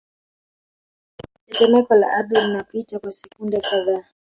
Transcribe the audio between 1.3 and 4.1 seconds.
Tetemeko la ardhi linapita kwa sekunde kadhaa